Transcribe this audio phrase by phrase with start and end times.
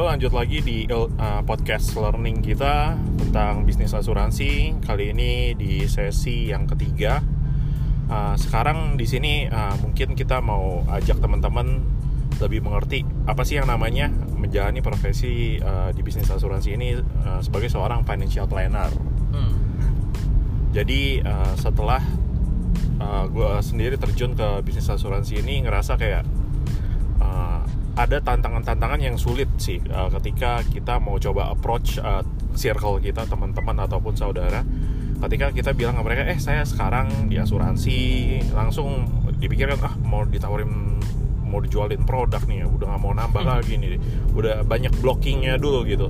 [0.00, 4.80] Halo, lanjut lagi di uh, podcast learning kita tentang bisnis asuransi.
[4.80, 7.20] Kali ini di sesi yang ketiga.
[8.08, 11.84] Uh, sekarang di sini uh, mungkin kita mau ajak teman-teman
[12.40, 14.08] lebih mengerti apa sih yang namanya
[14.40, 18.88] menjalani profesi uh, di bisnis asuransi ini uh, sebagai seorang financial planner.
[19.36, 19.52] Hmm.
[20.72, 22.00] Jadi uh, setelah
[23.04, 26.39] uh, gue sendiri terjun ke bisnis asuransi ini ngerasa kayak
[27.98, 32.22] ada tantangan-tantangan yang sulit sih uh, ketika kita mau coba approach uh,
[32.54, 34.62] circle kita teman-teman ataupun saudara
[35.20, 37.98] ketika kita bilang ke mereka eh saya sekarang di asuransi
[38.56, 39.04] langsung
[39.36, 41.00] dipikirkan ah mau ditawarin
[41.44, 43.52] mau dijualin produk nih udah nggak mau nambah hmm.
[43.52, 43.98] lagi nih
[44.32, 46.08] udah banyak blockingnya dulu gitu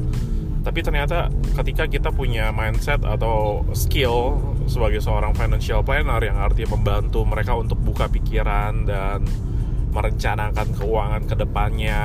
[0.60, 4.36] tapi ternyata ketika kita punya mindset atau skill
[4.68, 9.24] sebagai seorang financial planner yang artinya membantu mereka untuk buka pikiran dan
[9.90, 12.01] merencanakan keuangan ke depannya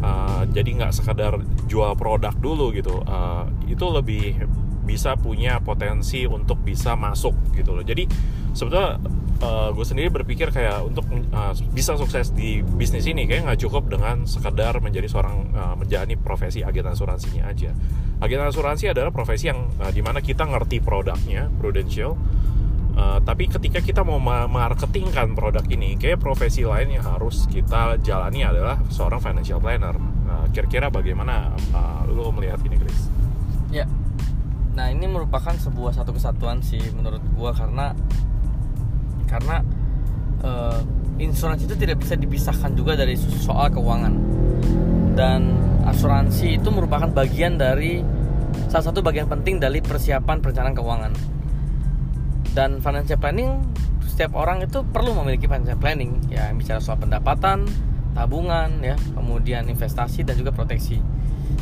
[0.00, 3.00] uh, jadi nggak sekadar jual produk dulu gitu.
[3.04, 4.36] Uh, itu lebih
[4.84, 7.84] bisa punya potensi untuk bisa masuk gitu loh.
[7.86, 8.10] Jadi
[8.50, 8.98] sebetulnya
[9.38, 13.86] uh, gue sendiri berpikir kayak untuk uh, bisa sukses di bisnis ini kayak nggak cukup
[13.86, 17.70] dengan sekadar menjadi seorang uh, menjalani profesi agen asuransinya aja.
[18.20, 22.18] Agen asuransi adalah profesi yang uh, di mana kita ngerti produknya prudential
[23.00, 28.44] Uh, tapi ketika kita mau marketingkan produk ini, kayak profesi lain yang harus kita jalani
[28.44, 29.96] adalah seorang financial planner.
[29.96, 33.08] Nah, kira-kira bagaimana uh, lu melihat ini, Chris?
[33.72, 33.88] Ya,
[34.76, 37.96] nah ini merupakan sebuah satu kesatuan sih menurut gua karena
[39.24, 39.64] karena
[40.44, 40.82] uh,
[41.16, 44.14] insuransi itu tidak bisa dipisahkan juga dari soal keuangan
[45.16, 45.56] dan
[45.88, 48.02] asuransi itu merupakan bagian dari
[48.68, 51.12] salah satu bagian penting dari persiapan perencanaan keuangan
[52.54, 53.62] dan financial planning
[54.06, 56.20] setiap orang itu perlu memiliki financial planning.
[56.28, 57.64] Ya bicara soal pendapatan
[58.12, 61.00] tabungan ya kemudian investasi dan juga proteksi.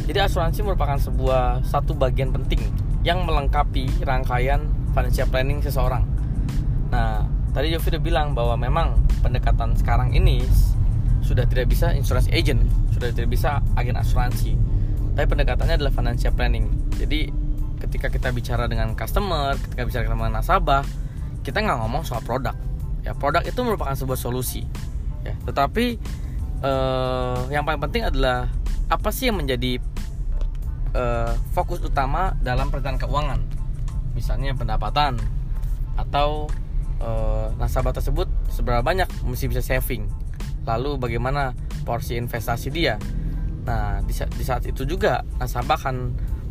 [0.08, 2.60] Jadi asuransi merupakan sebuah satu bagian penting
[3.06, 6.02] yang melengkapi rangkaian financial planning seseorang.
[6.90, 7.22] Nah
[7.52, 10.42] tadi Jovi udah bilang bahwa memang pendekatan sekarang ini
[11.22, 14.58] sudah tidak bisa insurance agent sudah tidak bisa agen asuransi.
[15.14, 16.66] Tapi pendekatannya adalah financial planning.
[16.98, 17.30] Jadi
[17.88, 20.84] ketika kita bicara dengan customer ketika bicara dengan nasabah
[21.40, 22.52] kita nggak ngomong soal produk.
[23.00, 24.68] Ya produk itu merupakan sebuah solusi.
[25.24, 25.96] Ya tetapi
[26.60, 28.52] eh, yang paling penting adalah
[28.92, 29.80] apa sih yang menjadi
[30.92, 33.40] eh, fokus utama dalam perencanaan keuangan?
[34.12, 35.16] Misalnya pendapatan
[35.96, 36.52] atau
[37.00, 40.04] eh, nasabah tersebut seberapa banyak mesti bisa saving.
[40.68, 41.56] Lalu bagaimana
[41.88, 43.00] porsi investasi dia?
[43.64, 45.96] Nah di, di saat itu juga nasabah akan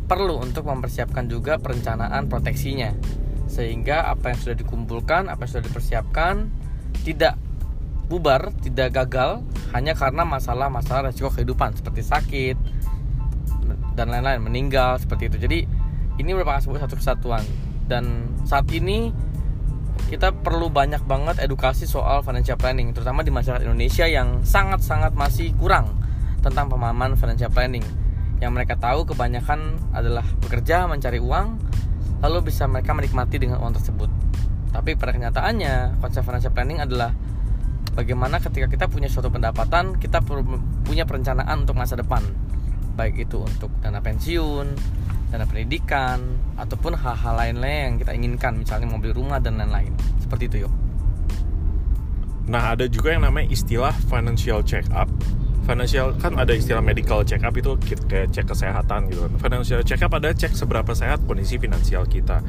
[0.08, 2.96] perlu untuk mempersiapkan juga perencanaan proteksinya.
[3.46, 6.34] Sehingga apa yang sudah dikumpulkan, apa yang sudah dipersiapkan
[7.04, 7.36] tidak
[8.08, 9.44] bubar, tidak gagal
[9.76, 12.56] hanya karena masalah-masalah resiko kehidupan seperti sakit
[13.94, 15.36] dan lain-lain, meninggal seperti itu.
[15.36, 15.58] Jadi
[16.18, 17.44] ini merupakan sebuah satu kesatuan.
[17.88, 19.12] Dan saat ini
[20.08, 25.52] kita perlu banyak banget edukasi soal financial planning terutama di masyarakat Indonesia yang sangat-sangat masih
[25.56, 25.92] kurang
[26.40, 27.84] tentang pemahaman financial planning
[28.38, 31.58] yang mereka tahu kebanyakan adalah bekerja mencari uang
[32.22, 34.10] lalu bisa mereka menikmati dengan uang tersebut.
[34.74, 37.14] Tapi pada kenyataannya konsep financial planning adalah
[37.94, 40.22] bagaimana ketika kita punya suatu pendapatan kita
[40.86, 42.22] punya perencanaan untuk masa depan.
[42.98, 44.74] Baik itu untuk dana pensiun
[45.28, 49.92] dana pendidikan ataupun hal-hal lain-lain yang kita inginkan misalnya mobil rumah dan lain-lain.
[50.22, 50.72] Seperti itu yuk.
[52.48, 55.06] Nah ada juga yang namanya istilah financial check up
[55.68, 57.76] financial kan ada istilah medical check up itu
[58.08, 59.32] kayak cek kesehatan gitu kan.
[59.36, 62.40] Financial check up ada cek seberapa sehat kondisi finansial kita.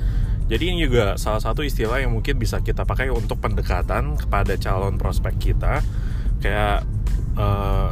[0.47, 4.95] Jadi ini juga salah satu istilah yang mungkin bisa kita pakai untuk pendekatan kepada calon
[4.95, 5.83] prospek kita.
[6.39, 6.87] Kayak
[7.35, 7.91] uh,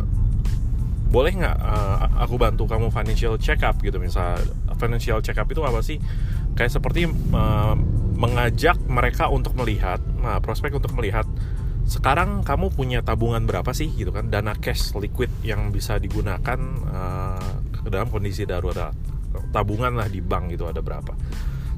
[1.12, 4.40] boleh nggak uh, aku bantu kamu financial check up gitu misal
[4.80, 6.00] financial check up itu apa sih?
[6.56, 7.06] Kayak seperti
[7.36, 7.76] uh,
[8.18, 11.30] mengajak mereka untuk melihat, nah prospek untuk melihat
[11.88, 14.28] sekarang kamu punya tabungan berapa sih gitu kan?
[14.28, 16.60] Dana cash liquid yang bisa digunakan
[16.92, 17.52] uh,
[17.88, 18.92] dalam kondisi darurat.
[19.56, 21.16] Tabungan lah di bank gitu ada berapa.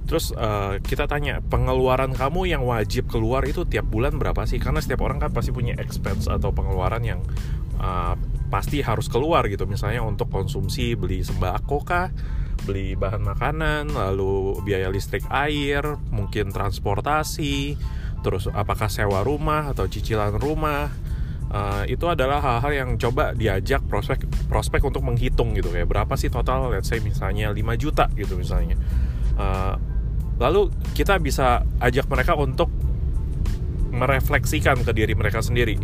[0.10, 4.58] Terus uh, kita tanya pengeluaran kamu yang wajib keluar itu tiap bulan berapa sih?
[4.58, 7.22] Karena setiap orang kan pasti punya expense atau pengeluaran yang
[7.78, 8.18] uh,
[8.50, 9.70] pasti harus keluar gitu.
[9.70, 12.10] Misalnya untuk konsumsi beli sembako kah?
[12.66, 17.78] Beli bahan makanan lalu biaya listrik air mungkin transportasi
[18.20, 20.92] terus apakah sewa rumah atau cicilan rumah?
[21.50, 25.74] Uh, itu adalah hal-hal yang coba diajak prospek prospek untuk menghitung gitu.
[25.74, 28.78] Kayak berapa sih total let's say misalnya 5 juta gitu misalnya.
[29.34, 29.74] Uh,
[30.38, 32.70] lalu kita bisa ajak mereka untuk
[33.90, 35.82] merefleksikan ke diri mereka sendiri.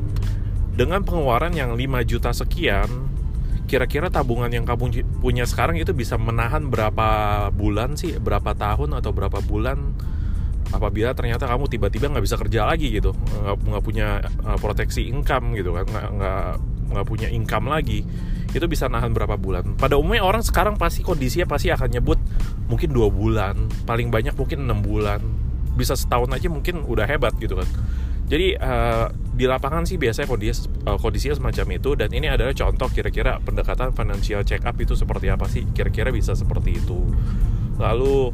[0.76, 3.10] Dengan pengeluaran yang 5 juta sekian
[3.66, 8.22] kira-kira tabungan yang kamu punya sekarang itu bisa menahan berapa bulan sih?
[8.22, 9.98] Berapa tahun atau berapa bulan
[10.74, 13.14] apabila ternyata kamu tiba-tiba nggak bisa kerja lagi gitu
[13.44, 16.46] nggak punya uh, proteksi income gitu kan nggak nggak
[16.96, 18.06] nggak punya income lagi
[18.56, 19.76] itu bisa nahan berapa bulan.
[19.76, 22.16] Pada umumnya orang sekarang pasti kondisinya pasti akan nyebut
[22.72, 25.20] mungkin dua bulan paling banyak mungkin enam bulan
[25.76, 27.68] bisa setahun aja mungkin udah hebat gitu kan.
[28.26, 32.88] Jadi uh, di lapangan sih biasanya kondisi uh, kondisinya semacam itu dan ini adalah contoh
[32.90, 37.12] kira-kira pendekatan financial check up itu seperti apa sih kira-kira bisa seperti itu.
[37.76, 38.32] Lalu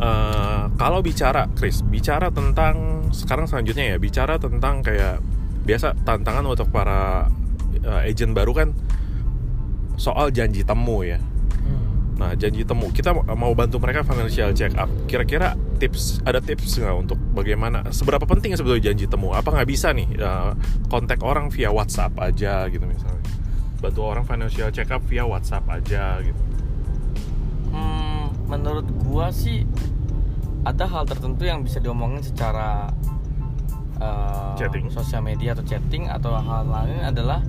[0.00, 5.20] uh, kalau bicara Chris bicara tentang sekarang selanjutnya ya bicara tentang kayak
[5.66, 7.26] biasa tantangan untuk para
[7.82, 8.68] uh, agent baru kan
[9.96, 11.18] soal janji temu ya
[11.66, 12.16] Hmm.
[12.16, 12.88] Nah, janji temu.
[12.94, 14.88] Kita mau bantu mereka financial check up.
[15.10, 19.34] Kira-kira tips ada tips nggak untuk bagaimana seberapa penting sebetulnya janji temu?
[19.34, 20.54] Apa nggak bisa nih uh,
[20.88, 23.20] kontak orang via WhatsApp aja gitu misalnya?
[23.82, 26.40] Bantu orang financial check up via WhatsApp aja gitu.
[28.56, 29.68] Menurut gua sih
[30.64, 32.90] ada hal tertentu yang bisa diomongin secara
[34.00, 34.88] uh, Chatting.
[34.90, 37.44] sosial media atau chatting atau hal lain adalah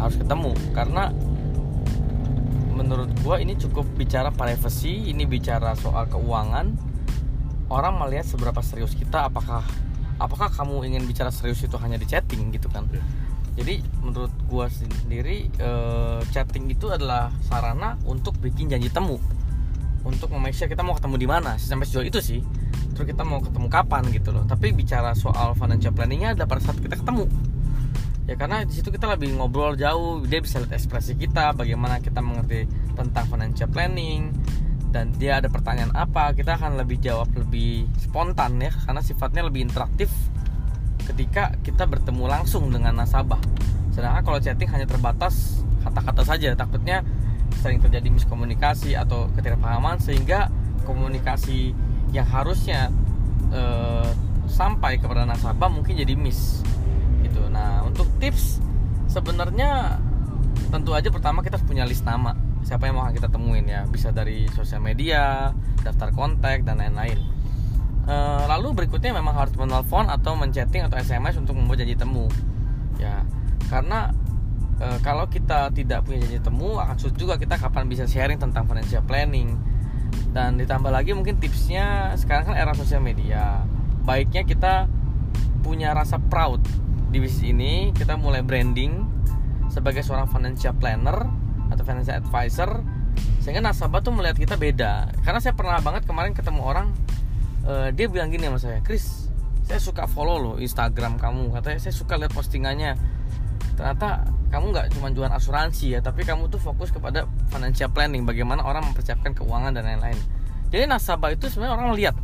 [0.00, 1.12] harus ketemu karena
[2.72, 6.72] menurut gua ini cukup bicara privacy, ini bicara soal keuangan.
[7.72, 9.64] Orang melihat seberapa serius kita, apakah
[10.20, 12.86] apakah kamu ingin bicara serius itu hanya di chatting gitu kan?
[12.88, 13.02] Iya.
[13.52, 19.20] Jadi menurut gua sendiri eh, chatting itu adalah sarana untuk bikin janji temu.
[20.02, 22.40] Untuk sure kita mau ketemu di mana, sampai sejauh itu sih.
[22.92, 24.44] Terus kita mau ketemu kapan gitu loh.
[24.44, 27.30] Tapi bicara soal financial planningnya ada pada saat kita ketemu.
[28.26, 32.22] Ya karena di situ kita lebih ngobrol jauh, dia bisa lihat ekspresi kita, bagaimana kita
[32.22, 34.30] mengerti tentang financial planning
[34.94, 39.66] dan dia ada pertanyaan apa, kita akan lebih jawab lebih spontan ya karena sifatnya lebih
[39.66, 40.12] interaktif
[41.02, 43.40] ketika kita bertemu langsung dengan nasabah.
[43.90, 47.02] Sedangkan kalau chatting hanya terbatas kata-kata saja, takutnya
[47.60, 50.48] sering terjadi miskomunikasi atau ketidakpahaman sehingga
[50.88, 51.76] komunikasi
[52.12, 52.88] yang harusnya
[53.52, 54.10] eh,
[54.48, 56.60] sampai kepada nasabah mungkin jadi miss
[57.24, 57.48] gitu.
[57.48, 58.60] Nah, untuk tips
[59.08, 60.00] sebenarnya
[60.72, 62.36] tentu aja pertama kita punya list nama.
[62.62, 63.82] Siapa yang mau kita temuin ya?
[63.88, 65.50] Bisa dari sosial media
[65.82, 67.18] daftar kontak dan lain-lain.
[68.02, 72.26] Eh, lalu berikutnya memang harus menelpon atau menchatting atau SMS untuk membuat janji temu
[72.98, 73.22] ya.
[73.70, 74.10] Karena
[74.80, 78.64] eh, kalau kita tidak punya janji temu akan sulit juga kita kapan bisa sharing tentang
[78.64, 79.58] financial planning.
[80.32, 83.64] Dan ditambah lagi mungkin tipsnya sekarang kan era sosial media.
[84.04, 84.88] Baiknya kita
[85.60, 86.64] punya rasa proud
[87.12, 89.04] di bisnis ini kita mulai branding
[89.68, 91.28] sebagai seorang financial planner
[91.68, 92.80] atau financial advisor
[93.44, 95.12] sehingga nasabah tuh melihat kita beda.
[95.20, 96.88] Karena saya pernah banget kemarin ketemu orang
[97.68, 99.28] eh, dia bilang gini sama saya Chris
[99.62, 101.54] saya suka follow loh Instagram kamu.
[101.54, 102.98] Katanya saya suka lihat postingannya
[103.82, 104.22] ternyata
[104.54, 108.86] kamu nggak cuma jualan asuransi ya tapi kamu tuh fokus kepada financial planning bagaimana orang
[108.86, 110.14] mempersiapkan keuangan dan lain-lain.
[110.70, 112.14] Jadi nasabah itu sebenarnya orang lihat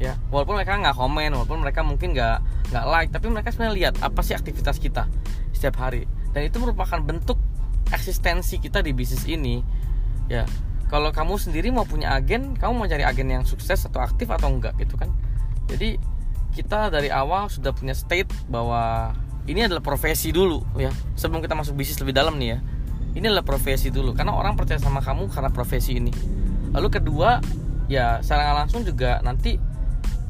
[0.00, 0.16] ya.
[0.32, 2.40] Walaupun mereka nggak komen walaupun mereka mungkin nggak
[2.72, 5.04] nggak like tapi mereka sebenarnya lihat apa sih aktivitas kita
[5.52, 6.08] setiap hari.
[6.32, 7.36] Dan itu merupakan bentuk
[7.92, 9.60] eksistensi kita di bisnis ini
[10.32, 10.48] ya.
[10.88, 14.48] Kalau kamu sendiri mau punya agen kamu mau cari agen yang sukses atau aktif atau
[14.48, 15.12] enggak gitu kan.
[15.68, 16.00] Jadi
[16.56, 19.12] kita dari awal sudah punya state bahwa
[19.46, 20.90] ini adalah profesi dulu ya.
[21.18, 22.58] Sebelum kita masuk bisnis lebih dalam nih ya.
[23.12, 26.12] Ini adalah profesi dulu karena orang percaya sama kamu karena profesi ini.
[26.72, 27.42] Lalu kedua
[27.90, 29.60] ya secara langsung juga nanti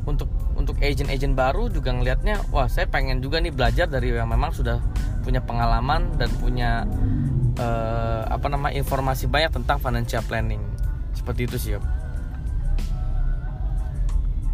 [0.03, 0.27] untuk
[0.59, 4.83] untuk agent-agent baru juga ngelihatnya wah saya pengen juga nih belajar dari yang memang sudah
[5.23, 6.83] punya pengalaman dan punya
[7.55, 10.63] eh, apa nama informasi banyak tentang financial planning.
[11.15, 11.81] Seperti itu sih ya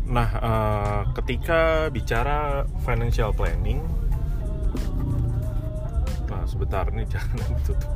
[0.09, 3.85] Nah, eh, ketika bicara financial planning,
[6.29, 7.91] nah sebentar nih jangan ditutup.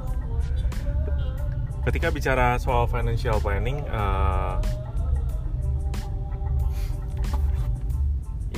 [1.83, 4.55] Ketika bicara soal financial planning, eh,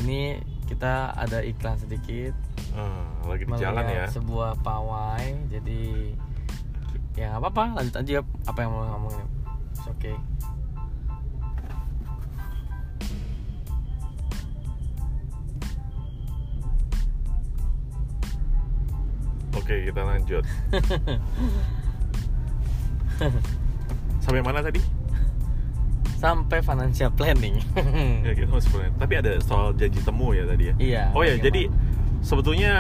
[0.05, 2.37] ini kita ada iklan sedikit
[2.77, 4.07] eh, lagi di jalan ya.
[4.09, 6.13] sebuah pawai jadi
[7.15, 9.27] ya nggak apa-apa lanjut aja apa yang mau ngomongin
[9.75, 10.17] It's okay
[19.65, 20.45] Oke, kita lanjut.
[24.25, 25.05] Sampai mana tadi?
[26.25, 27.61] sampai financial planning
[28.27, 28.97] Ya kita masih planning.
[28.97, 30.75] Tapi ada soal janji temu ya tadi ya.
[30.81, 31.45] iya Oh ya, bagaimana?
[31.45, 31.63] jadi
[32.25, 32.73] sebetulnya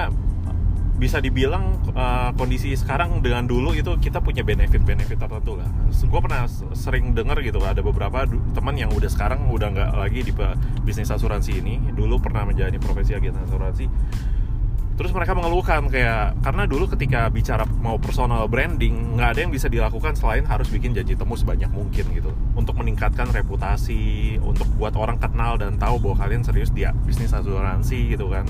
[0.95, 5.69] bisa dibilang uh, kondisi sekarang dengan dulu itu kita punya benefit-benefit tertentu lah.
[5.91, 8.25] Gue pernah sering dengar gitu ada beberapa
[8.55, 10.33] teman yang udah sekarang udah nggak lagi di
[10.87, 11.83] bisnis asuransi ini.
[11.93, 13.91] Dulu pernah menjalani profesi agen asuransi.
[14.95, 19.67] Terus mereka mengeluhkan kayak karena dulu ketika bicara mau personal branding nggak ada yang bisa
[19.67, 22.31] dilakukan selain harus bikin janji temu sebanyak mungkin gitu.
[22.55, 28.15] Untuk meningkatkan reputasi untuk buat orang kenal dan tahu bahwa kalian serius dia bisnis asuransi
[28.15, 28.47] gitu kan.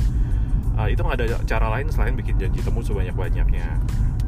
[0.75, 3.79] Uh, itu nggak ada cara lain selain bikin janji temu sebanyak banyaknya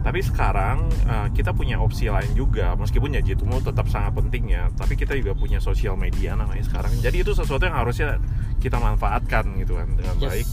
[0.06, 2.78] tapi sekarang uh, kita punya opsi lain juga.
[2.78, 6.94] Meskipun janji temu tetap sangat penting ya tapi kita juga punya sosial media namanya sekarang.
[7.02, 8.23] Jadi itu sesuatu yang harusnya
[8.62, 10.30] kita manfaatkan gitu kan dengan Yes.
[10.30, 10.46] baik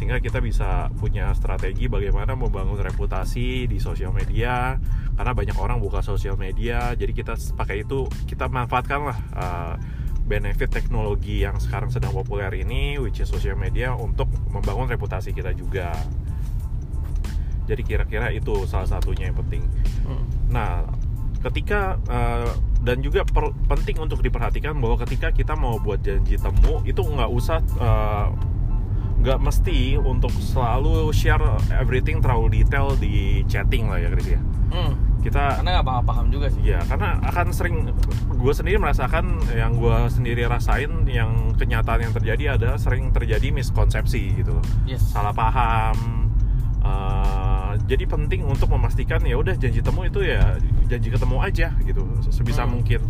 [0.00, 4.80] sehingga kita bisa punya strategi bagaimana membangun reputasi di sosial media
[5.12, 9.74] karena banyak orang buka sosial media jadi kita pakai itu kita manfaatkan lah uh,
[10.24, 15.52] benefit teknologi yang sekarang sedang populer ini which is sosial media untuk membangun reputasi kita
[15.52, 15.92] juga
[17.68, 19.68] jadi kira-kira itu salah satunya yang penting
[20.10, 20.24] Hmm.
[20.50, 20.82] Nah,
[21.44, 22.50] ketika uh,
[22.82, 27.30] dan juga per- penting untuk diperhatikan bahwa ketika kita mau buat janji temu itu nggak
[27.30, 28.28] usah uh,
[29.20, 31.44] nggak mesti untuk selalu share
[31.76, 34.40] everything terlalu detail di chatting lah ya Chris ya.
[34.72, 34.92] Hmm.
[35.20, 37.92] Kita karena nggak paham paham juga sih ya karena akan sering
[38.32, 44.40] gue sendiri merasakan yang gue sendiri rasain yang kenyataan yang terjadi ada sering terjadi miskonsepsi
[44.40, 46.20] gitu loh yes salah paham
[46.80, 50.56] Uh, jadi penting untuk memastikan ya udah janji temu itu ya
[50.88, 52.80] janji ketemu aja gitu sebisa Hmm.
[52.80, 53.04] mungkin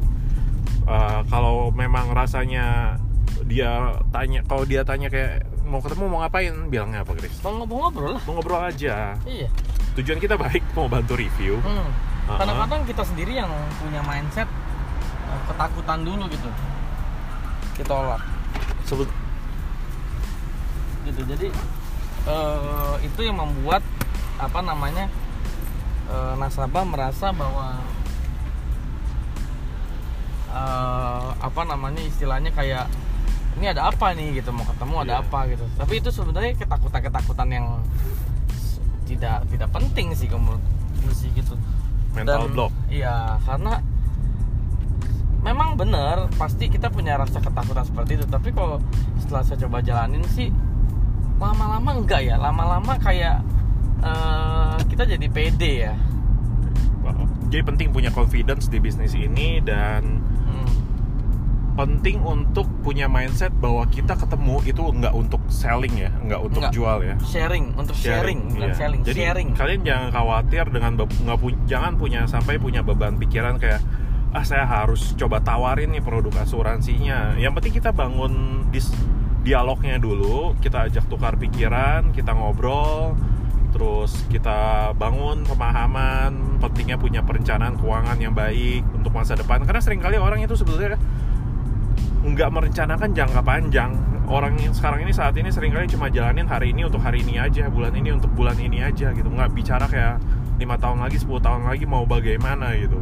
[0.90, 2.98] Uh, kalau memang rasanya
[3.46, 6.52] dia tanya kalau dia tanya kayak mau ketemu mau ngapain?
[6.66, 8.22] Bilangnya apa Chris mau ngobrol-ngobrol lah.
[8.26, 9.14] Mau ngobrol aja.
[9.22, 9.46] Iya.
[9.94, 11.62] Tujuan kita baik mau bantu review.
[11.62, 11.86] Hmm.
[12.26, 14.50] Kadang-kadang kita sendiri yang punya mindset
[15.30, 16.50] eh, ketakutan dulu gitu.
[17.78, 18.22] Kita tolak
[18.84, 19.06] sebut.
[21.06, 21.20] Gitu.
[21.30, 21.48] Jadi
[22.26, 23.86] eh, itu yang membuat
[24.42, 25.06] apa namanya
[26.10, 27.78] eh, nasabah merasa bahwa
[30.50, 32.90] eh, apa namanya istilahnya kayak
[33.52, 35.22] ini ada apa nih gitu mau ketemu ada Iya.
[35.22, 35.64] apa gitu.
[35.74, 37.66] Tapi itu sebenarnya ketakutan-ketakutan yang
[38.48, 40.62] s- tidak tidak penting sih kalau menurut
[41.12, 41.54] sih gitu.
[42.10, 43.78] mental Dan- block Iya, karena
[45.40, 48.26] memang benar pasti kita punya rasa ketakutan seperti itu.
[48.26, 48.82] Tapi kalau
[49.16, 50.50] setelah saya coba jalanin sih
[51.36, 52.36] lama-lama enggak ya.
[52.36, 53.40] Lama-lama kayak
[54.00, 55.94] eh, kita jadi pede ya.
[57.46, 60.69] jadi penting punya confidence di bisnis ini dan Hmm.
[61.80, 66.72] Penting untuk punya mindset bahwa kita ketemu itu nggak untuk selling ya, nggak untuk Nggak.
[66.76, 67.16] jual ya.
[67.24, 68.76] Sharing untuk sharing, bukan iya.
[68.76, 69.48] selling, Jadi sharing.
[69.56, 73.80] kalian jangan khawatir dengan nggak pu- jangan punya sampai punya beban pikiran kayak
[74.30, 77.40] ah saya harus coba tawarin nih produk asuransinya.
[77.40, 78.32] Yang penting kita bangun
[78.68, 78.92] dis-
[79.40, 83.16] dialognya dulu, kita ajak tukar pikiran, kita ngobrol,
[83.72, 89.64] terus kita bangun pemahaman pentingnya punya perencanaan keuangan yang baik untuk masa depan.
[89.64, 91.00] Karena sering kali orang itu sebetulnya
[92.20, 93.92] nggak merencanakan jangka panjang.
[94.30, 97.40] Orang yang sekarang ini saat ini sering kali cuma jalanin hari ini untuk hari ini
[97.40, 99.26] aja bulan ini untuk bulan ini aja gitu.
[99.26, 100.22] Nggak bicara kayak
[100.60, 103.00] lima tahun lagi 10 tahun lagi mau bagaimana gitu.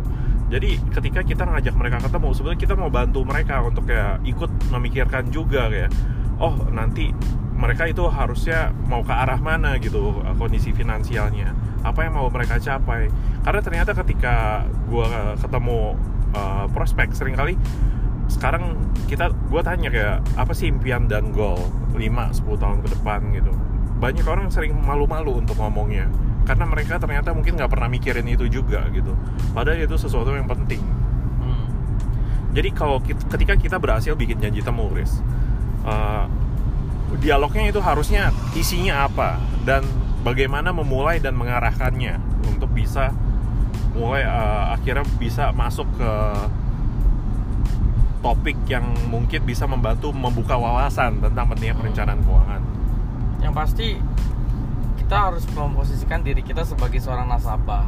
[0.49, 5.29] Jadi ketika kita ngajak mereka ketemu sebenarnya kita mau bantu mereka untuk kayak ikut memikirkan
[5.29, 5.93] juga kayak
[6.41, 7.13] oh nanti
[7.59, 11.53] mereka itu harusnya mau ke arah mana gitu kondisi finansialnya.
[11.83, 13.11] Apa yang mau mereka capai?
[13.43, 15.99] Karena ternyata ketika gua ketemu
[16.33, 17.59] uh, prospek sering kali
[18.29, 18.77] sekarang
[19.09, 21.59] kita gue tanya kayak apa sih impian dan goal
[21.97, 23.53] 5-10 tahun ke depan gitu?
[23.99, 26.07] Banyak orang sering malu-malu untuk ngomongnya
[26.45, 29.13] karena mereka ternyata mungkin nggak pernah mikirin itu juga gitu.
[29.53, 30.81] Padahal itu sesuatu yang penting.
[31.39, 31.67] Hmm.
[32.53, 35.23] jadi kalau kit- ketika kita berhasil bikin janji temu Chris
[35.87, 36.27] uh,
[37.17, 39.41] dialognya itu harusnya isinya apa?
[39.65, 39.85] Dan
[40.21, 43.13] bagaimana memulai dan mengarahkannya untuk bisa
[43.97, 46.13] mulai uh, akhirnya bisa masuk ke
[48.19, 52.63] topik yang mungkin bisa membantu membuka wawasan tentang pentingnya perencanaan keuangan.
[53.43, 53.89] Yang pasti
[54.99, 57.87] kita harus memposisikan diri kita sebagai seorang nasabah.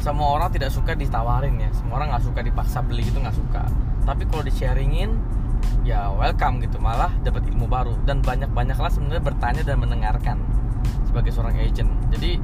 [0.00, 1.70] Semua orang tidak suka ditawarin ya.
[1.76, 3.68] Semua orang nggak suka dipaksa beli itu nggak suka.
[4.08, 5.12] Tapi kalau di sharingin,
[5.84, 6.80] ya welcome gitu.
[6.80, 10.36] Malah dapat ilmu baru dan banyak-banyaklah sebenarnya bertanya dan mendengarkan
[11.04, 11.90] sebagai seorang agent.
[12.10, 12.40] Jadi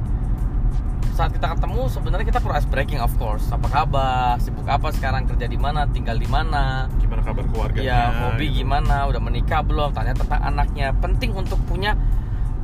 [1.17, 3.49] saat kita ketemu sebenarnya kita perlu ice breaking of course.
[3.49, 4.37] Apa kabar?
[4.37, 5.25] Sibuk apa sekarang?
[5.25, 5.89] Kerja di mana?
[5.89, 6.85] Tinggal di mana?
[7.01, 7.89] Gimana kabar keluarganya?
[7.89, 8.61] Ya, hobi gitu.
[8.61, 9.09] gimana?
[9.09, 9.97] Udah menikah belum?
[9.97, 10.93] Tanya tentang anaknya.
[11.01, 11.97] Penting untuk punya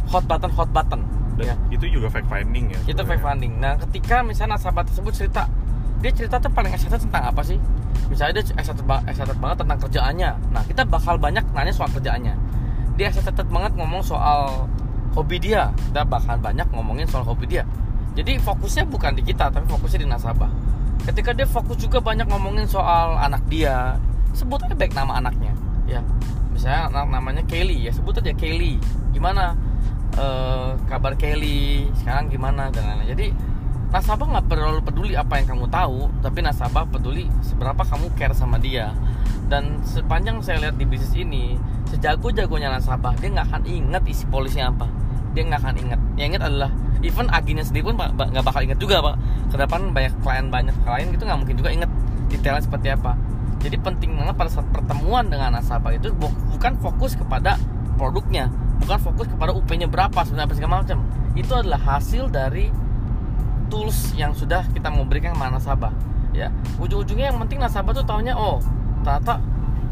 [0.05, 1.01] hot button hot button.
[1.33, 1.55] Dan ya.
[1.74, 2.79] itu juga fact finding ya.
[2.86, 3.10] Itu sebenarnya.
[3.10, 3.53] fact finding.
[3.57, 5.50] Nah, ketika misalnya nasabah tersebut cerita,
[6.05, 7.57] dia cerita tuh paling excited tentang apa sih?
[8.13, 10.31] Misalnya dia excited, ba- excited banget tentang kerjaannya.
[10.53, 12.38] Nah, kita bakal banyak nanya soal kerjaannya.
[13.01, 14.69] Dia excited banget ngomong soal
[15.17, 15.74] hobi dia.
[15.89, 17.65] Kita bakal banyak ngomongin soal hobi dia.
[18.13, 20.51] Jadi fokusnya bukan di kita, tapi fokusnya di nasabah.
[21.03, 23.98] Ketika dia fokus juga banyak ngomongin soal anak dia,
[24.38, 25.51] sebut aja baik nama anaknya,
[25.89, 26.00] ya.
[26.53, 28.77] Misalnya anak namanya Kelly, ya sebut aja Kelly.
[29.12, 29.58] Gimana?
[30.17, 33.27] eh, kabar Kelly sekarang gimana dan lain-lain jadi
[33.93, 38.58] nasabah nggak perlu peduli apa yang kamu tahu tapi nasabah peduli seberapa kamu care sama
[38.58, 38.89] dia
[39.50, 41.62] dan sepanjang saya lihat di bisnis ini
[41.93, 44.89] sejago-jagonya nasabah dia nggak akan ingat isi polisnya apa
[45.38, 46.72] dia nggak akan ingat yang ingat adalah
[47.03, 49.15] even aginya sendiri pun nggak bakal ingat juga pak.
[49.51, 51.91] Ke depan banyak klien banyak klien gitu nggak mungkin juga ingat
[52.31, 53.13] detailnya seperti apa.
[53.60, 57.55] Jadi penting banget pada saat pertemuan dengan nasabah itu bu- bukan fokus kepada
[57.95, 58.50] produknya
[58.83, 60.98] bukan fokus kepada UP-nya berapa sebenarnya apa segala macam.
[61.39, 62.67] Itu adalah hasil dari
[63.72, 65.95] tools yang sudah kita mau berikan ke nasabah
[66.36, 66.51] ya.
[66.77, 68.60] Ujung-ujungnya yang penting nasabah tuh taunya oh
[69.03, 69.39] ternyata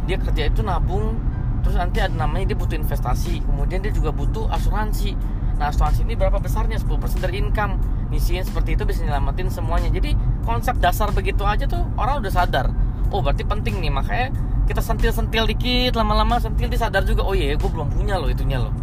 [0.08, 1.15] dia kerja itu nabung
[1.62, 5.13] terus nanti ada namanya dia butuh investasi kemudian dia juga butuh asuransi
[5.62, 6.82] nah asuransi ini berapa besarnya?
[6.82, 7.77] 10% dari income.
[8.10, 9.94] Misinya seperti itu bisa nyelamatin semuanya.
[9.94, 12.74] Jadi konsep dasar begitu aja tuh orang udah sadar.
[13.13, 13.94] Oh berarti penting nih.
[13.94, 14.34] Makanya
[14.65, 18.58] kita sentil-sentil dikit lama-lama sentil dia sadar juga oh iya gue belum punya loh itunya
[18.58, 18.74] loh.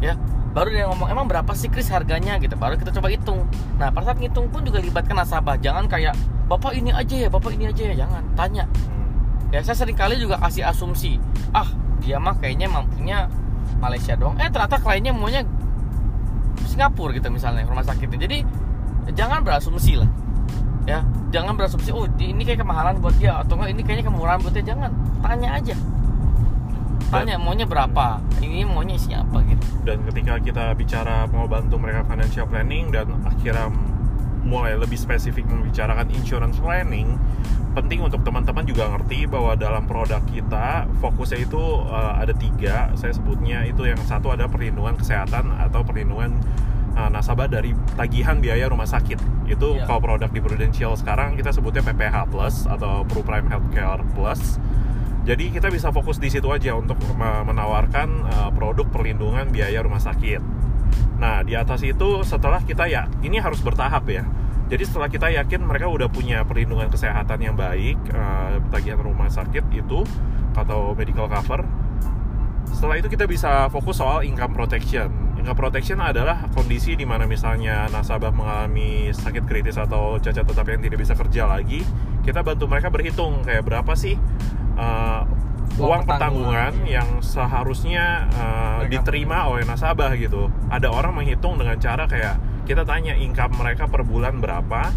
[0.00, 0.16] Ya
[0.56, 2.40] baru dia ngomong emang berapa sih Kris harganya?
[2.40, 2.56] Gitu.
[2.56, 3.44] Baru kita coba hitung.
[3.76, 5.60] Nah pada saat ngitung pun juga libatkan nasabah.
[5.60, 6.16] Jangan kayak
[6.48, 8.08] bapak ini aja ya bapak ini aja ya.
[8.08, 8.64] Jangan tanya.
[9.52, 11.20] Ya saya sering kali juga kasih asumsi
[11.52, 11.68] ah
[12.00, 13.28] dia mah kayaknya mampunya
[13.78, 14.40] Malaysia doang.
[14.40, 15.44] Eh ternyata kliennya maunya
[16.66, 18.18] Singapura gitu misalnya rumah sakitnya.
[18.26, 18.38] Jadi
[19.14, 20.10] jangan berasumsi lah.
[20.82, 24.54] Ya jangan berasumsi oh ini kayak kemahalan buat dia atau enggak ini kayaknya kemurahan buat
[24.54, 24.64] dia.
[24.66, 24.90] Jangan
[25.22, 25.76] tanya aja.
[27.12, 29.64] Tanya maunya berapa ini maunya isinya apa gitu.
[29.84, 33.68] Dan ketika kita bicara mau bantu mereka financial planning dan akhirnya
[34.42, 37.14] mulai lebih spesifik membicarakan insurance planning
[37.72, 43.10] penting untuk teman-teman juga ngerti bahwa dalam produk kita fokusnya itu uh, ada tiga saya
[43.10, 46.36] sebutnya itu yang satu ada perlindungan kesehatan atau perlindungan
[46.92, 49.16] uh, nasabah dari tagihan biaya rumah sakit
[49.48, 49.88] itu Iya.
[49.88, 54.60] kalau produk di Prudential sekarang kita sebutnya PPH Plus atau Pro Prime Healthcare Plus
[55.22, 60.02] jadi kita bisa fokus di situ aja untuk me- menawarkan uh, produk perlindungan biaya rumah
[60.02, 60.42] sakit.
[61.18, 64.26] Nah, di atas itu setelah kita ya ini harus bertahap ya.
[64.72, 69.68] Jadi setelah kita yakin mereka udah punya perlindungan kesehatan yang baik, uh, tagihan rumah sakit
[69.68, 70.00] itu
[70.56, 71.60] atau medical cover.
[72.72, 75.36] Setelah itu kita bisa fokus soal income protection.
[75.36, 80.80] Income protection adalah kondisi di mana misalnya nasabah mengalami sakit kritis atau cacat tetap yang
[80.80, 81.84] tidak bisa kerja lagi,
[82.24, 84.16] kita bantu mereka berhitung kayak berapa sih
[84.80, 85.22] uh,
[85.80, 90.52] Uang pertanggungan, yang seharusnya uh, diterima oleh nasabah gitu.
[90.68, 92.36] Ada orang menghitung dengan cara kayak
[92.68, 94.92] kita tanya income mereka per bulan berapa.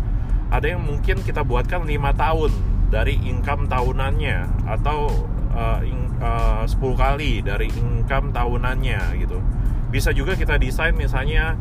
[0.51, 2.51] Ada yang mungkin kita buatkan lima tahun
[2.91, 5.09] dari income tahunannya atau
[5.55, 9.39] uh, in- uh, 10 kali dari income tahunannya gitu.
[9.89, 11.55] Bisa juga kita desain misalnya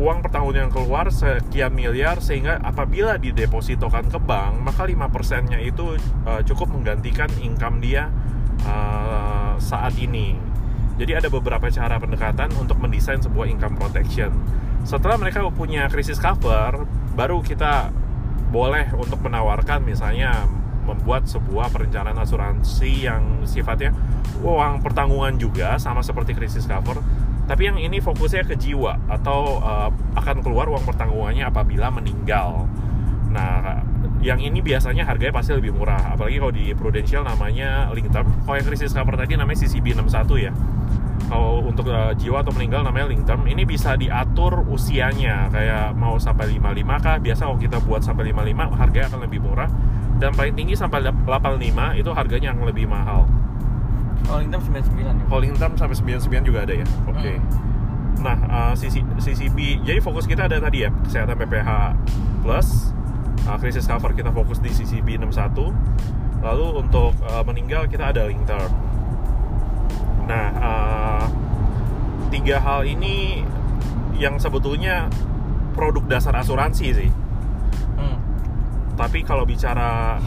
[0.00, 5.60] uang per tahun yang keluar sekian miliar sehingga apabila didepositokan ke bank maka 5% nya
[5.60, 8.08] itu uh, cukup menggantikan income dia
[8.64, 10.40] uh, saat ini.
[10.96, 14.32] Jadi ada beberapa cara pendekatan untuk mendesain sebuah income protection.
[14.84, 17.92] Setelah mereka punya krisis cover, baru kita
[18.48, 20.48] boleh untuk menawarkan misalnya
[20.84, 23.94] membuat sebuah perencanaan asuransi yang sifatnya
[24.42, 26.98] uang pertanggungan juga sama seperti krisis cover
[27.50, 32.70] tapi yang ini fokusnya ke jiwa atau uh, akan keluar uang pertanggungannya apabila meninggal.
[33.26, 33.82] Nah
[34.22, 36.14] yang ini biasanya harganya pasti lebih murah.
[36.14, 40.46] Apalagi kalau di Prudential namanya link term kalau yang krisis cover tadi namanya CCB 61
[40.46, 40.54] ya.
[41.26, 45.50] Kalau untuk uh, jiwa atau meninggal namanya link term ini bisa diatur usianya.
[45.50, 47.18] Kayak mau sampai 55 kah?
[47.18, 49.70] Biasa kalau kita buat sampai 55 harganya akan lebih murah.
[50.22, 53.26] Dan paling tinggi sampai 85 itu harganya yang lebih mahal
[54.26, 56.86] kalau Lingdom 99 ya Calling term sampai 99 juga ada ya.
[57.08, 57.34] Oke.
[58.20, 61.70] Nah, uh, CC, CCB jadi fokus kita ada tadi ya, kesehatan PPH
[62.44, 62.92] plus
[63.48, 65.72] uh, krisis cover kita fokus di CCB 61.
[66.40, 68.72] Lalu untuk uh, meninggal kita ada link term.
[70.28, 71.24] Nah, uh,
[72.28, 73.44] tiga hal ini
[74.20, 75.08] yang sebetulnya
[75.72, 77.10] produk dasar asuransi sih.
[79.00, 79.08] Hmm.
[79.08, 80.20] Tapi kalau bicara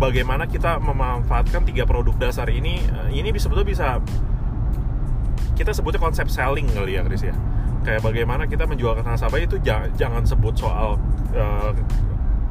[0.00, 4.00] bagaimana kita memanfaatkan tiga produk dasar ini, eh, ini bisa betul bisa
[5.52, 7.36] kita sebutnya konsep selling kali ya, Chris ya.
[7.84, 10.96] Kayak bagaimana kita menjual ke nasabah itu jangan, jangan sebut soal
[11.36, 11.76] eh,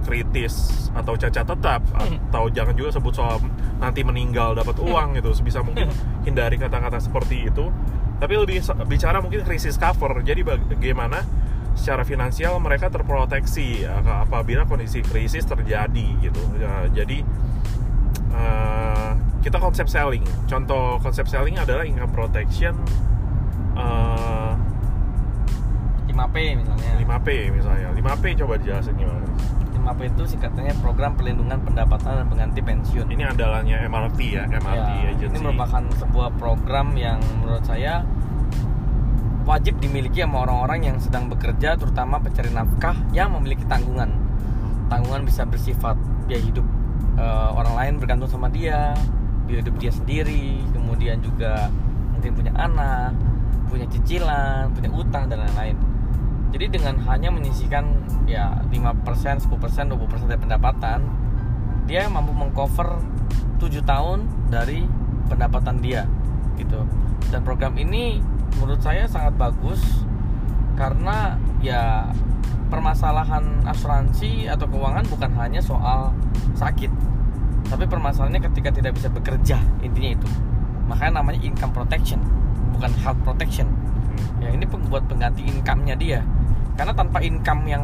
[0.05, 3.37] kritis atau cacat tetap atau jangan juga sebut soal
[3.81, 5.33] nanti meninggal dapat uang gitu.
[5.33, 5.89] Sebisa mungkin
[6.29, 7.73] hindari kata-kata seperti itu.
[8.21, 10.21] Tapi lebih bicara mungkin krisis cover.
[10.21, 11.25] Jadi bagaimana
[11.73, 16.41] secara finansial mereka terproteksi ya, apabila kondisi krisis terjadi gitu.
[16.59, 17.23] Ya, jadi
[18.31, 19.09] eh,
[19.41, 20.23] kita konsep selling.
[20.45, 22.75] Contoh konsep selling adalah income protection
[23.77, 24.53] eh,
[26.11, 26.91] 5P misalnya.
[27.01, 27.87] 5P misalnya.
[27.95, 29.25] 5P coba dijelasin gimana?
[29.81, 33.07] 5 PPSMAP itu singkatannya Program Perlindungan Pendapatan dan Pengganti Pensiun.
[33.09, 35.33] Ini andalannya MRT ya, MRT Ya, agency.
[35.33, 38.05] ini merupakan sebuah program yang menurut saya
[39.45, 44.13] wajib dimiliki sama orang-orang yang sedang bekerja, terutama pencari nafkah yang memiliki tanggungan.
[44.87, 46.65] Tanggungan bisa bersifat biaya hidup
[47.17, 48.93] eh, orang lain bergantung sama dia,
[49.47, 51.67] biaya hidup dia sendiri, kemudian juga
[52.13, 53.17] mungkin punya anak,
[53.71, 55.77] punya cicilan, punya utang dan lain-lain.
[56.51, 60.99] Jadi dengan hanya menyisikan ya 5%, 10%, 20% dari pendapatan,
[61.87, 62.99] dia mampu mengcover
[63.57, 64.83] 7 tahun dari
[65.31, 66.03] pendapatan dia
[66.59, 66.83] gitu.
[67.31, 68.19] Dan program ini
[68.59, 70.03] menurut saya sangat bagus
[70.75, 72.09] karena ya
[72.71, 76.15] permasalahan asuransi atau keuangan bukan hanya soal
[76.55, 76.89] sakit.
[77.67, 80.27] Tapi permasalahannya ketika tidak bisa bekerja, intinya itu.
[80.87, 82.19] Makanya namanya income protection,
[82.75, 83.69] bukan health protection
[84.41, 86.19] ya ini peng- buat pengganti income-nya dia
[86.75, 87.83] karena tanpa income yang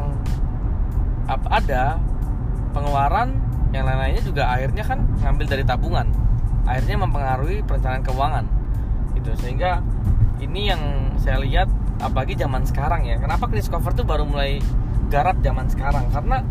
[1.28, 2.00] ada
[2.72, 3.36] pengeluaran
[3.70, 6.08] yang lain-lainnya juga akhirnya kan ngambil dari tabungan
[6.64, 8.44] akhirnya mempengaruhi perencanaan keuangan
[9.14, 9.84] gitu sehingga
[10.38, 10.82] ini yang
[11.18, 13.18] saya lihat apalagi zaman sekarang ya.
[13.18, 14.62] Kenapa krisis cover tuh baru mulai
[15.10, 16.08] garap zaman sekarang?
[16.14, 16.42] Karena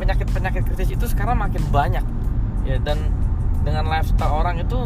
[0.00, 2.04] penyakit-penyakit kritis itu sekarang makin banyak.
[2.64, 3.12] Ya dan
[3.64, 4.76] dengan lifestyle orang itu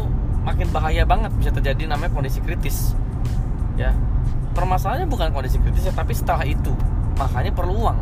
[0.43, 2.93] makin bahaya banget bisa terjadi namanya kondisi kritis.
[3.79, 3.95] Ya
[4.55, 6.75] permasalahannya bukan kondisi kritis ya tapi setelah itu.
[7.15, 7.99] Makanya perlu uang.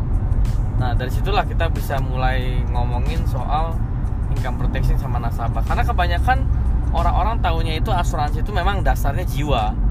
[0.82, 3.78] Nah dari situlah kita bisa mulai ngomongin soal
[4.34, 5.62] income protection sama nasabah.
[5.66, 6.38] Karena kebanyakan
[6.94, 9.87] orang-orang tahunya itu asuransi itu memang dasarnya jiwa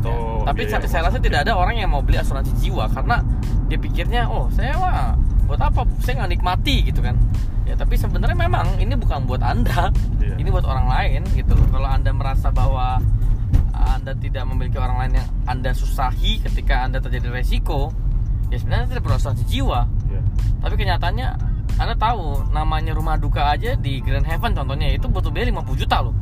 [0.00, 3.20] Atau tapi biaya saya, saya rasa tidak ada orang yang mau beli asuransi jiwa karena
[3.68, 5.84] dia pikirnya oh saya mah buat apa?
[6.00, 7.14] Saya nggak nikmati gitu kan.
[7.68, 9.92] Ya tapi sebenarnya memang ini bukan buat anda.
[10.20, 10.36] Iya.
[10.40, 11.54] ini buat orang lain gitu.
[11.70, 12.98] Kalau anda merasa bahwa
[14.00, 17.92] anda tidak memiliki orang lain yang anda susahi ketika anda terjadi resiko
[18.50, 19.86] ya sebenarnya tidak perlu asuransi jiwa.
[20.10, 20.22] Iya.
[20.60, 21.28] tapi kenyataannya
[21.80, 25.96] anda tahu namanya rumah duka aja di Grand Heaven contohnya itu butuh biaya 50 juta
[26.04, 26.12] loh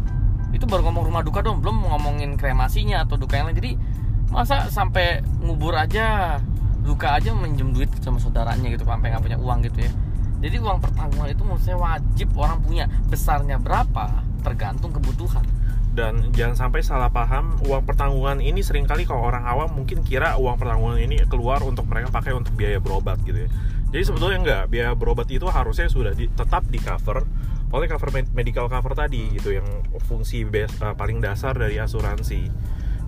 [0.52, 3.58] itu baru ngomong rumah duka dong belum ngomongin kremasinya atau duka yang lain.
[3.58, 3.72] Jadi
[4.28, 6.38] masa sampai ngubur aja
[6.84, 9.92] duka aja minjem duit sama saudaranya gitu sampai nggak punya uang gitu ya.
[10.38, 12.84] Jadi uang pertanggungan itu menurut saya wajib orang punya.
[13.10, 15.42] Besarnya berapa tergantung kebutuhan.
[15.98, 20.38] Dan jangan sampai salah paham uang pertanggungan ini sering kali kalau orang awam mungkin kira
[20.38, 23.50] uang pertanggungan ini keluar untuk mereka pakai untuk biaya berobat gitu ya.
[23.90, 27.26] Jadi sebetulnya enggak biaya berobat itu harusnya sudah di- tetap di cover
[27.68, 29.66] oleh cover med- medical cover tadi gitu yang
[30.00, 32.48] fungsi base- eh, paling dasar dari asuransi.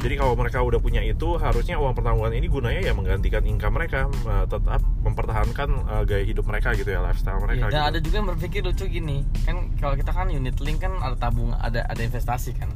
[0.01, 4.09] Jadi kalau mereka udah punya itu harusnya uang pertanggungan ini gunanya ya menggantikan income mereka
[4.09, 7.85] eh, tetap mempertahankan eh, gaya hidup mereka gitu ya lifestyle mereka Iya, dan gitu.
[7.87, 11.53] ada juga yang berpikir lucu gini kan kalau kita kan unit link kan ada tabung
[11.53, 12.73] ada ada investasi kan.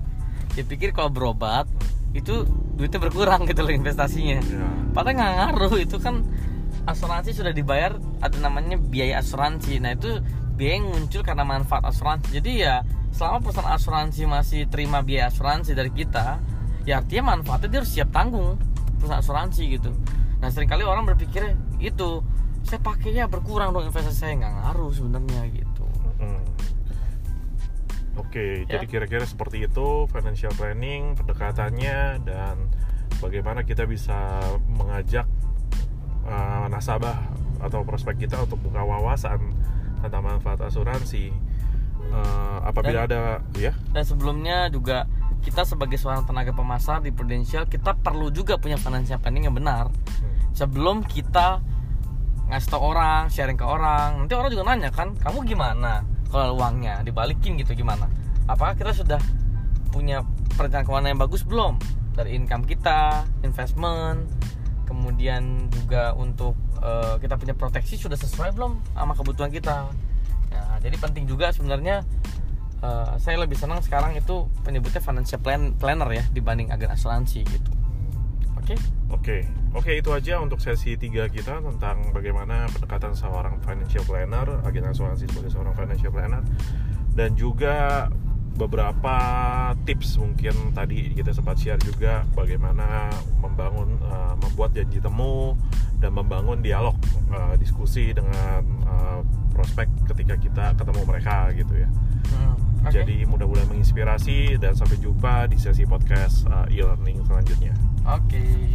[0.53, 1.65] Dia pikir kalau berobat
[2.13, 2.45] itu
[2.77, 4.39] duitnya berkurang gitu loh investasinya.
[4.39, 4.69] Ya.
[4.93, 6.23] padahal nggak ngaruh itu kan
[6.85, 9.81] asuransi sudah dibayar ada namanya biaya asuransi.
[9.81, 10.21] Nah itu
[10.55, 12.77] biaya yang muncul karena manfaat asuransi jadi ya
[13.11, 16.39] selama perusahaan asuransi masih terima biaya asuransi dari kita
[16.87, 18.59] ya artinya manfaatnya dia harus siap tanggung
[18.99, 19.91] perusahaan asuransi gitu
[20.39, 22.23] nah sering kali orang berpikir itu
[22.65, 25.85] saya pakainya berkurang dong investasi saya nggak ngaruh sebenarnya gitu.
[28.15, 28.79] Oke, Ya.
[28.79, 32.71] jadi kira-kira seperti itu financial planning, pendekatannya dan
[33.19, 34.39] bagaimana kita bisa
[34.71, 35.27] mengajak
[36.27, 37.15] uh, nasabah
[37.59, 39.55] atau prospek kita untuk buka wawasan
[40.07, 41.33] tentang manfaat asuransi.
[42.05, 45.09] Uh, apabila ada ya, dan sebelumnya juga
[45.41, 49.89] kita sebagai seorang tenaga pemasar di Prudential kita perlu juga punya financial planning yang benar
[50.53, 51.65] sebelum kita
[52.53, 57.01] ngasih tau orang, sharing ke orang, nanti orang juga nanya kan, kamu gimana kalau uangnya
[57.01, 58.07] dibalikin gitu gimana?
[58.45, 59.21] Apakah kita sudah
[59.89, 60.23] punya
[60.55, 61.81] perencanaan keuangan yang bagus belum
[62.15, 64.29] dari income kita, investment,
[64.85, 69.89] kemudian juga untuk eh, kita punya proteksi sudah sesuai belum sama kebutuhan kita?
[70.55, 72.05] Nah, jadi penting juga sebenarnya
[72.81, 77.71] eh, saya lebih senang sekarang itu penyebutnya financial plan planner ya dibanding agen asuransi gitu.
[78.65, 78.77] Oke?
[79.13, 79.45] Oke,
[79.77, 85.29] oke itu aja untuk sesi tiga kita tentang bagaimana pendekatan seorang financial planner, agen asuransi
[85.29, 86.41] sebagai seorang financial planner,
[87.13, 88.09] dan juga
[88.55, 89.17] beberapa
[89.83, 93.11] tips mungkin tadi kita sempat share juga bagaimana
[93.43, 95.59] membangun, eh, membuat janji temu
[95.99, 96.95] dan membangun dialog,
[97.33, 99.21] eh, diskusi dengan eh,
[99.55, 101.89] prospek ketika kita ketemu mereka gitu ya.
[102.35, 102.91] Hmm, oke.
[102.91, 107.75] Jadi mudah-mudahan menginspirasi dan sampai jumpa di sesi podcast eh, e-learning selanjutnya.
[108.05, 108.75] Oke.